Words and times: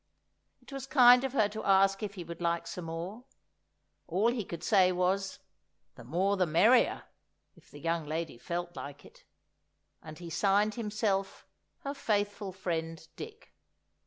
It 0.63 0.71
was 0.73 0.87
kind 0.87 1.23
of 1.23 1.33
her 1.33 1.47
to 1.49 1.63
ask 1.63 2.01
if 2.01 2.15
he 2.15 2.23
would 2.23 2.41
like 2.41 2.65
some 2.65 2.85
more; 2.85 3.25
all 4.07 4.31
he 4.31 4.43
could 4.43 4.63
say 4.63 4.91
was—"the 4.91 6.03
more 6.03 6.37
the 6.37 6.47
merrier," 6.47 7.03
if 7.55 7.69
the 7.69 7.79
young 7.79 8.05
lady 8.07 8.39
felt 8.39 8.75
like 8.75 9.05
it. 9.05 9.25
And 10.01 10.17
he 10.17 10.31
signed 10.31 10.73
himself, 10.73 11.45
her 11.81 11.93
faithful 11.93 12.51
friend, 12.51 13.07
Dick. 13.15 13.53